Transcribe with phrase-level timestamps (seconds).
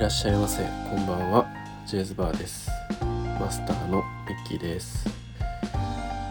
[0.00, 0.62] いらっしゃいませ。
[0.88, 1.46] こんばんは。
[1.84, 2.70] ジェイズバーです。
[3.38, 5.06] マスターのミッキーです。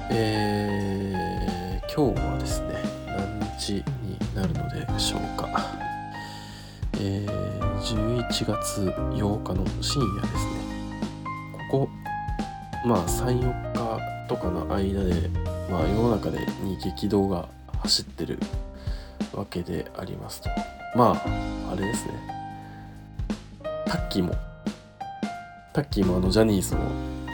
[0.09, 2.73] えー、今日はですね
[3.05, 5.47] 何日になるのでしょうか。
[6.95, 10.51] えー、11月8日の深夜ですね。
[11.69, 11.89] ここ
[12.83, 15.29] まあ34日とかの間で
[15.69, 17.47] まあ世の中でに激動が
[17.83, 18.39] 走ってる
[19.31, 20.49] わけでありますと。
[20.95, 22.38] まああれですね。
[23.89, 24.35] タッキーも
[25.73, 26.77] タッキーもあのジャニーズを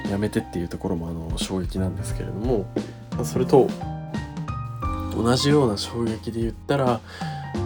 [0.07, 2.65] 辞めてっていうところもあの衝撃なんですけれども、
[3.23, 3.67] それと
[5.15, 7.01] 同じような衝撃で言ったら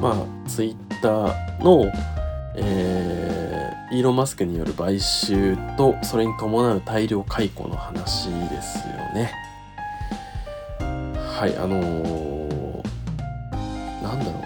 [0.02, 1.86] まあツイッターの
[2.56, 9.32] えー、イーロン・マスクによる買収とそれに伴う大量解雇の話ですよね。
[10.80, 12.84] はいあのー、
[14.04, 14.39] なんだろう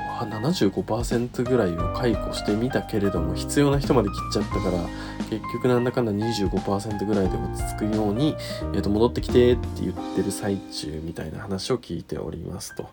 [0.43, 4.83] 75%ぐらいを解雇してみたけれども必要な人まで切っちゃったから
[5.29, 8.35] 結局なんだかんだ25%ぐらいで落ち着くように、
[8.73, 12.89] えー、と戻ってきてって言ってる最中みたいな話を聞いておりますと。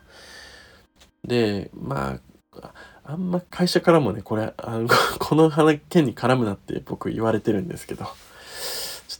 [1.24, 2.18] でま
[2.62, 2.72] あ
[3.04, 5.50] あんま会社からもねこれあの この
[5.88, 8.12] 件に絡むなって僕言われてるんですけどちょっ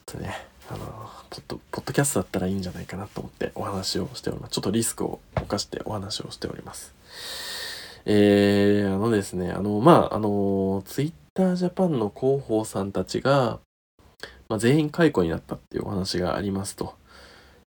[0.07, 6.95] とねあのポッドポッドキャストだったらいいんじゃないかなと思ってお話をしておりますちょっとリスクを冒してお話をしております。
[8.07, 13.61] えー、あのですね、あの、まあ、あの、ツイッタージャパンの広報さんたちが、
[14.49, 16.95] まあ、全員解雇になったっていうお話がありますと。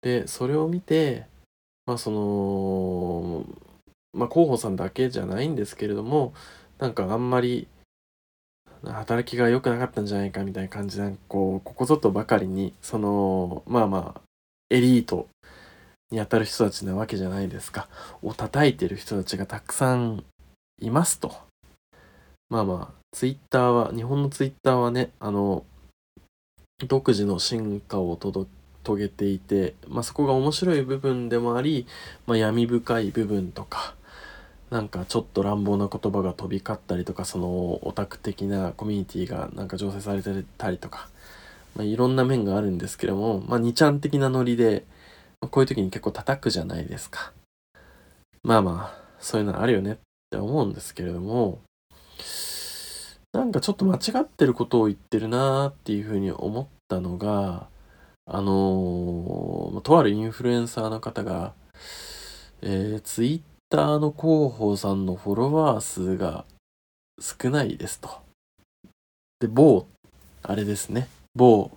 [0.02, 1.26] で、それを見て、
[1.86, 3.44] まあ、その、
[4.12, 6.32] まあ、広報さんだけじゃないんですけれども、
[6.78, 7.68] なんかあんまり、
[8.82, 14.20] 働きが良くなかったんじゃないかみたいな感じで、こう、ここぞとばかりに、その、まあまあ、
[14.70, 15.28] エリート
[16.14, 17.88] にあたる人たちなわけじゃないですか。
[18.22, 20.24] を叩いてる人たちがたくさん
[20.80, 21.34] いますと。
[22.48, 25.64] まあまあ、ツイッターは、日本のツイッターはね、あの、
[26.86, 31.86] 独自の進化を遂げていて、まあそこが面白い部分でもあり、
[32.26, 33.94] まあ闇深い部分とか、
[34.70, 41.08] なんかちょっと乱暴な言葉が飛び交ったりとか、そのオタク的なコミュニティがなんか醸成されてたりとか、
[41.74, 44.84] まあいろんな面があるんですけども、まあ2ちゃん的なノリで、
[45.48, 47.32] こういう時に結構叩くじゃないですか。
[48.42, 49.96] まあまあ、そういうのあるよねっ
[50.30, 51.60] て思うんですけれども、
[53.32, 57.68] なんかちょっと間違ってることを言ってるなーっていうふうに思ったのが、
[58.26, 61.52] あのー、とあるインフルエンサーの方が、
[62.62, 66.44] えー、ツイッターの広報さんのフォロワー数が
[67.20, 68.10] 少ないですと。
[69.40, 69.86] で、某、
[70.42, 71.70] あれですね、某、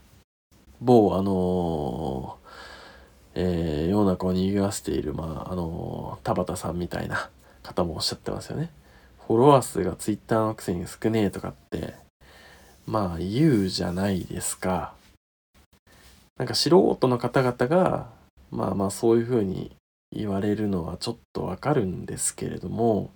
[0.81, 2.46] 某、あのー
[3.39, 7.29] えー、世の中を賑わせている、まあ、あの、田畑さんみたいな
[7.61, 8.71] 方もおっしゃってますよね。
[9.27, 11.93] フォロワー数がツイッターのくせに少ねえとかって、
[12.87, 14.93] まあ言うじゃないですか。
[16.39, 18.09] なんか素人の方々が、
[18.49, 19.75] まあまあそういうふうに
[20.11, 23.11] 言われるのはちょっとわかるんですけれども、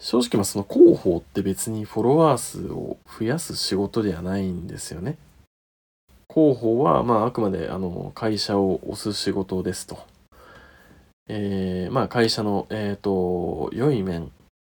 [0.00, 5.18] 正直まあその広報って別にフォロワー数を増やす仕事ではないんですよね。
[6.38, 9.98] 広報は、まあ、あくまであの会社を推す仕事ですと。
[11.28, 14.30] えー、まあ、会社の、えっ、ー、と、良い面、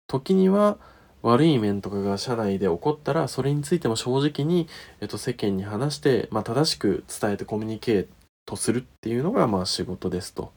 [0.08, 0.78] 時には
[1.22, 4.68] 悪い面とかが社内で起こったら、それについても正直に、
[5.00, 8.08] えっ、ー、と、世間に話して、まあ、正しく伝えてコミュニケー
[8.46, 10.52] トするっていうのが、まあ、仕事ですと。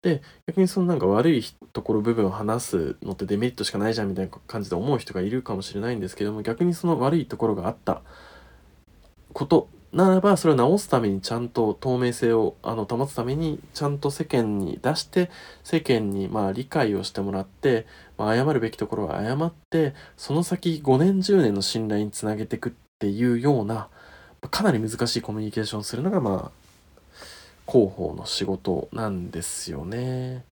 [0.00, 8.02] で、逆にそのなんか悪いところ部分を話すのってデメリットしかないじゃんみたいな感じで思う人がいるかもしれないんですけども、逆にその悪いところがあった
[9.32, 15.30] ことならばそれを直すためにちゃんと透明性をあの保つためにちゃんと世間に出して
[15.62, 17.86] 世間にまあ理解をしてもらって、
[18.18, 23.88] まあ、謝るべきところは謝ってその先5年10年の信頼につなげていくっていうような
[24.50, 30.44] かなり難しいコミュニケーションをするのがまあ広報の仕事なんですよね。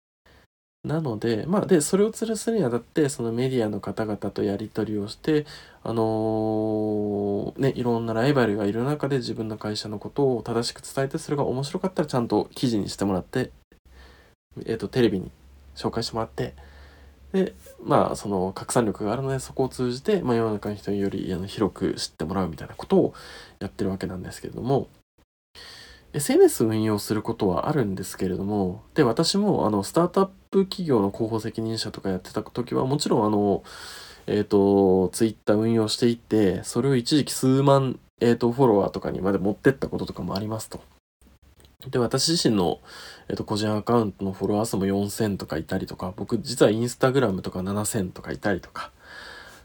[0.84, 5.46] なので、まあ、で、それを吊るすにあたって、そのメディアの方々とやり取りをして、
[5.84, 13.52] あのー、ね、いろんなライバルがいる中で自分の会社のことを正しく伝えて、それが面白かったらちゃんと記事にしてもらって、
[14.66, 15.30] えっ、ー、と、テレビに
[15.76, 16.56] 紹介してもらって、
[17.32, 17.54] で、
[17.84, 23.14] まあ、その拡散力があるので、そこを通じて、まあ、世の中の人によりあの広く知ってもらうみたいなことを
[23.60, 24.88] やってるわけなんですけれども、
[26.14, 33.64] SNS 運用することはあるんですけれども、で、私もあのスタートアップ企業の広報責任者とかやってた時は、もちろんあの、
[34.28, 40.82] えっ、ー、と、ツイッター運用していて、それを一時期数万、え、ー、と、フォロワーとかにまで持ってったこととかもありますと。
[41.90, 42.80] で、私自身の、
[43.30, 48.92] え、ー、と、個人アカウントのフォロワー数も4000とかいたりとか、僕実はインスタグラムとか7000とかいたりとか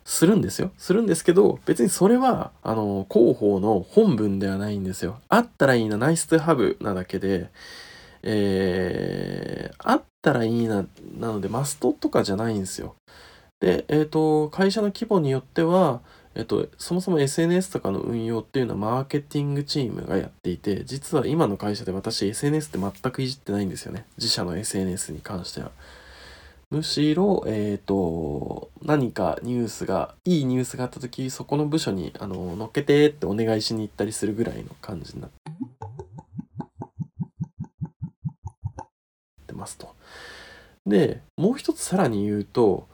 [0.06, 0.70] するんですよ。
[0.78, 5.18] するんですけど、別にそれは、あの、広報の本文ではないんですよ。
[5.28, 7.50] あったらいいな、ナイストハブなだけで、
[8.22, 10.86] えー、あったらいいな、
[11.18, 12.94] なので、マストとかじゃないんですよ。
[13.58, 16.02] で、えっ、ー、と、会社の規模によっては、
[16.36, 24.06] えっと、そもそも SNS とかの運用っていうのはマーケティングチームがやっていて、実は今の会社で私 SNS って全くいじってないんですよね。
[24.18, 25.72] 自社の SNS に関しては。
[26.70, 35.30] むしろ、えっ、ー、と、何かニュースが、いいニュースがあった時、そこの部署に、あの、乗っけてってお願いしに行ったりするぐらいの感じになっ
[39.46, 39.94] てますと。
[40.86, 42.88] で、もう一つさらに言うと、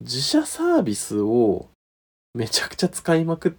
[0.00, 1.68] 自社サービスを
[2.34, 3.52] めちゃくちゃ使いまくっ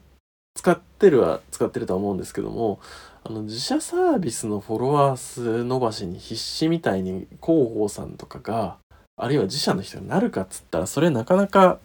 [0.55, 2.79] 使ってるは使ってるとは思うんですけども
[3.23, 8.77] あの自社サービスのフォロワー数伸ばしに必死みたいに広報さんとかが
[9.17, 11.79] あるいは自社の人になるかっつったらそれなかなか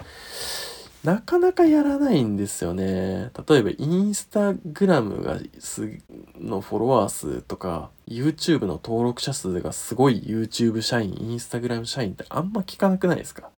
[1.05, 3.31] なかなかやらないんですよね。
[3.49, 5.99] 例えばインスタグラムがす
[6.39, 13.51] のフォロワー数とか YouTube の登録者数がすごい YouTube 社員、インスタグラム社員ってあんま聞かなくないですか？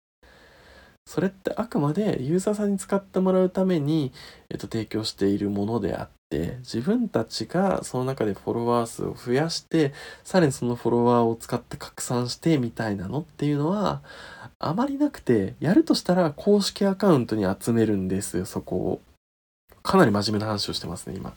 [1.07, 4.11] それってあくまでユーザーさんに使ってもらうために、
[4.49, 9.93] えっと、提供しているものであって自分たちがその中でフォロワー数を増やして
[10.23, 14.01] さらにそのフォロワーを使って拡散してみたいなのっていうのは
[14.57, 19.01] あまりなくてやるとしたら公式アカウントに集めるんですよそこを。
[19.83, 21.33] かなり真面目な話をしてますね今。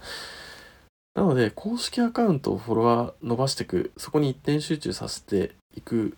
[1.14, 6.16] なので公式アカウントをフォロワー伸ばしていくそこに一点集中させていく。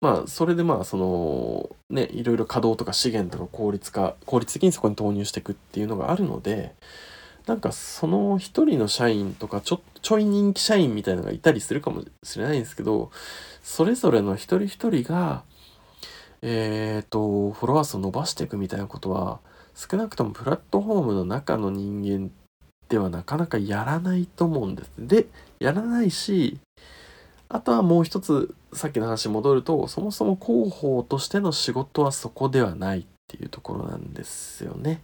[0.00, 6.74] まあ、それでまあ、その、ね、いろいろ稼働とか資源とか効率化、効率的にそこに投入していくっていうのがあるので、
[7.46, 13.10] なんかその一人の社員とかちょ、ちょい人気社員みたいのがいたりするかもしれないんですけど、
[13.62, 15.42] それぞれの一人一人が、
[16.42, 19.40] えっ、ー、と、フォロワー数を伸ばしていくみたいなことは、
[19.74, 22.30] 少なくともプラットフォームの中の人間
[22.88, 24.92] ではなかなかやらないと思うんです。
[24.98, 25.26] で、
[25.58, 26.60] やらないし、
[27.48, 35.02] あとはもう一つさっきの話に戻るとそもそも広報としての仕事はそこではないっていうところなんですよね。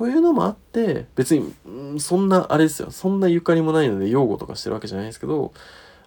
[0.00, 5.52] というのもあって別に、うん、そんなあれですよそんなゆかりもないので擁護とかしてるわけじゃないですけど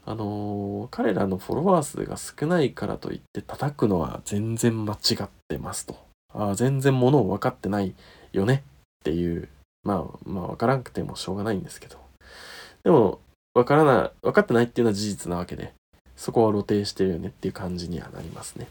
[0.03, 5.95] あのー、彼らのフォロワー数が少ないからといって叩くのは全然間違ってますと。
[6.33, 7.93] あ全然ものを分かってない
[8.31, 8.63] よね
[9.01, 9.47] っていう
[9.83, 11.99] まあまあ分からんくてもしょうがないんですけど
[12.83, 13.19] でも
[13.53, 15.71] わからない、分かってないっていうのは事実なわけで、
[16.15, 18.67] そこは露呈してるよねっていう感じにはなりますね。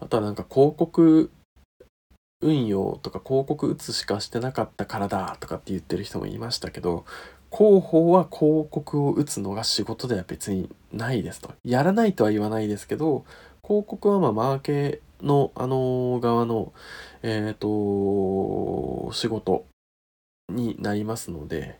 [0.00, 1.30] あとはなんか広告
[2.44, 7.04] 運用とか広告打つしかしてなかったからだとかって言ってる人もいましたけど、
[7.50, 11.52] 広報は広告を打つのが仕事では別にないですと。
[11.64, 13.24] やらないとは言わないですけど、
[13.62, 16.72] 広告はまあマーケのあの側の、
[17.22, 19.64] えっ、ー、と、仕事
[20.50, 21.78] になりますので、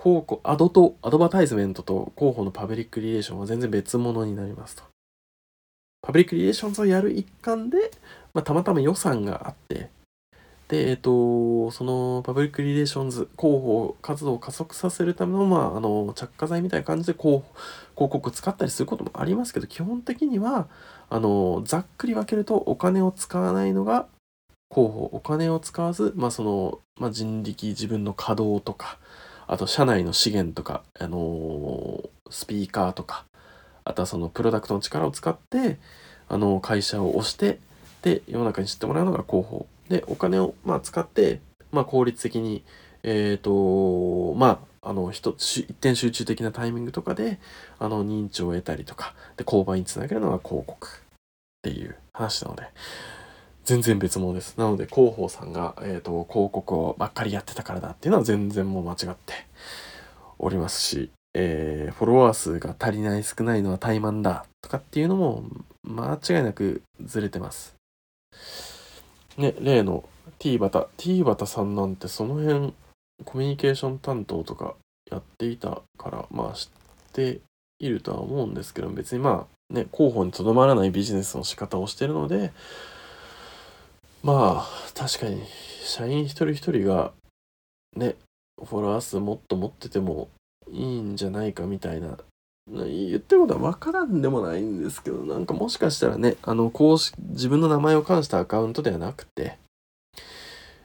[0.00, 4.84] 広告、アドと、アドバタイズメントと広報のパブリックリレーションは全然別物になりますと。
[6.02, 7.90] パブリックリレーションズをやる一環で、
[8.34, 9.90] まあ、たまたま予算があって、
[10.68, 17.42] で、えっ、と、そのパブリックリレーションズ広報活動を加速させるための、まあ、あの、着火剤みたいな感じで広
[17.94, 20.68] 広告使ったりすることもありますけど、基本的には、
[21.10, 24.06] あの、ざっくり分けるとお金を使わないのが
[24.70, 28.98] 広報、お金を使わず、まあ、その、まあ、人力、自分の稼働とか、
[29.46, 33.26] あと社内の資源とか、あの、スピーカーとか、
[33.84, 35.78] あとはそのプロダクトの力を使って、
[36.28, 37.60] あの、会社を推して、
[38.04, 39.66] で、世の中に知ってもらうのが広報。
[39.88, 41.40] で、お金を、まあ、使って、
[41.72, 42.62] まあ、効率的に、
[43.02, 45.32] えっ、ー、と、まあ、あの、一
[45.80, 47.40] 点集中的なタイミングとかで、
[47.78, 50.90] あの、認知を得たりとか、で、購買につなげるのが広告っ
[51.62, 52.64] ていう話なので、
[53.64, 54.58] 全然別物です。
[54.58, 59.32] なので、広報さんが、え、ー、と、広告をばっかりやってたからだっていうのは全然もう間違って
[60.38, 65.44] おりますし、えー、フォロワー数が足りない少ないのは怠慢だとかっていうのも
[65.82, 67.73] 間違いなくずれてます。
[69.36, 72.72] ね、例の T バタ、T バタさんなんてその辺
[73.24, 74.74] コミュニケーション担当とか
[75.10, 76.68] やっていたから、まあ知っ
[77.12, 77.40] て
[77.78, 82.52] いるとは思うんですけど、別にまあね、広報にとどまらないビジネスの仕方をしてるので、
[84.22, 85.42] まあ確かに
[85.84, 87.12] 社員一人一人が
[87.94, 88.16] ね
[88.58, 90.28] フォロワー数もっと持ってても
[90.70, 92.16] いいんじゃないかみたいな
[92.66, 99.58] 言ってることは分からんでもないんですけどなんかもしかしたらねあの公式自分の名前を冠したアカウントではなくて、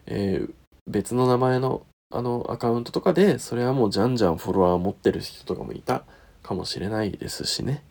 [0.05, 0.53] えー、
[0.87, 6.03] 別の名前のあのアカウントとかでそれはもうじゃんじゃんフォロワーを持ってる人とかもいた
[6.41, 7.83] かもしれないですしね。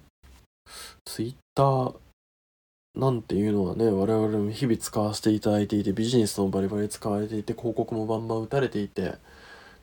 [1.04, 1.94] Twitter
[2.96, 9.14] なんていうのはね我々も日々使わせていただいていてビジネスもバリバリ使われていて広告もバンバン打たれていて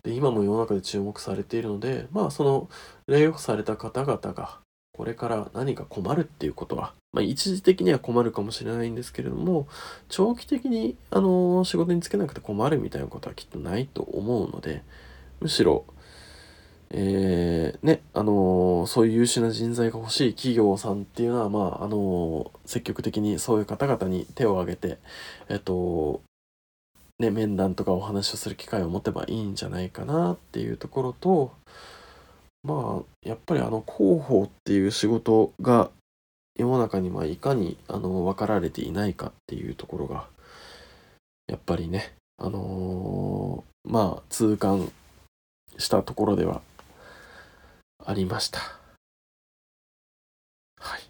[0.06, 2.70] で今も世の中で注目されているのでまあその
[3.08, 4.60] レイオフされた方々が
[4.94, 9.68] これから何か困るっていうことは、まあ、一時的には困るかもしれないんですけれども
[10.08, 14.84] 長期的にあの仕事に就けなくて困るみたいなことはきっとないと思うので
[15.42, 15.86] むしろ
[16.92, 25.00] えー、ね、あのー、そういう優秀な人材が欲しい企業さんっていうのは、まあ、あのー、積極的にそういう方々に手を挙げて、
[25.50, 26.22] えっと、
[27.20, 31.54] ね、面談とかお話をする機会を持てばいいんじゃないかなっていうところと、
[32.64, 35.92] まあ、やっぱりあの、広報っていう仕事が
[36.58, 40.28] 世の中にまいかにあの分かられていないかっていうところが、
[41.48, 44.92] やっぱりね、あのまあ、痛感
[45.78, 46.62] したところでは
[48.04, 48.60] ありました。
[50.80, 51.02] はい。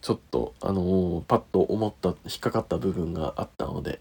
[0.00, 4.00] ちょっと、あのー、パッと思った、引っかかった部分があったので、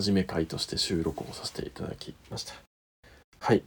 [0.00, 2.54] 真面目回として収録をさせていただきました。
[3.40, 3.62] はい。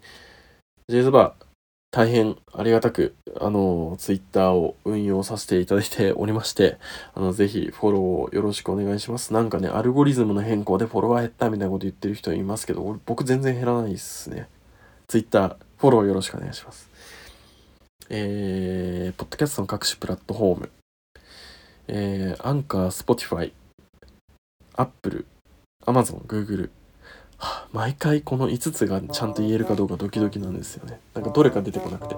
[0.88, 1.46] ジェイズバー、
[1.91, 6.77] 大変ありがたく、あの、ツイッターを運用させていただいておりまして、
[7.13, 9.34] あの、ぜひフォローをよろしくお願いします。
[9.34, 14.50] なんかね、アルゴリズムの変更でフォロワー減ったみたいなこと言ってる人いますけど、僕全然減らないですね。
[15.08, 16.89] ツイッター、フォローよろしくお願いします。
[18.10, 20.70] えー、ポッドキャストの各種プラットフォーム、
[21.88, 23.53] えー、アンカー、スポティファイ、
[24.75, 25.25] アップル、
[25.85, 26.71] アマゾン、グーグル、
[27.37, 30.99] はあ、毎回この5つがちゃんと言えるかどうかドキドキなんですよね。
[31.13, 32.15] なんかどれか出てこなくて。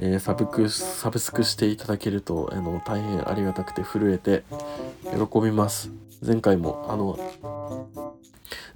[0.00, 4.44] えー、サブク、サブスクしていただけると、あの、大変ありがたくて震えて
[5.02, 5.90] 喜びます。
[6.24, 7.18] 前回も、あの、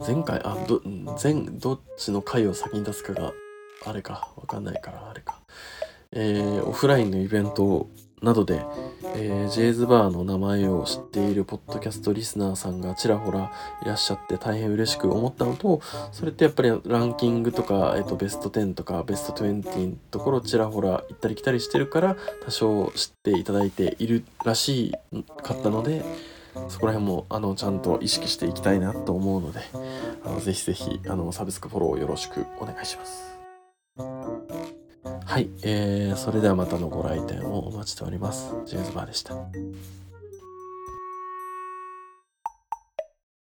[0.04, 0.82] 前回、あ、ど、
[1.22, 3.32] 前、どっちの回を先に出すかが、
[3.86, 5.38] あれか、わかんないから、あれか。
[6.10, 7.88] えー、オフラインのイベント
[8.22, 8.64] などで、
[9.16, 13.52] えー、ジェイズバーの名前を知っているポッドキャストリスナーさんがちらほら
[13.82, 15.80] いらっしゃって大変嬉しく思ったのと、
[16.12, 24.94] それってやっぱりランキングとか、えっ、ー、と、ベスト10とかベスト20のところちらほら行ったり来たりしてるから、多少知っていただいているらし
[25.42, 26.04] かったので、
[26.68, 29.60] そこら辺もあのちゃんと意識していきたいなと思うので
[30.24, 34.81] あのぜひぜひあのサブスクフォローよろしくお願いします。
[35.04, 38.52] はい、えー、それではまたのご来店をお待ちしております。
[38.66, 39.34] ジェイズバーでした。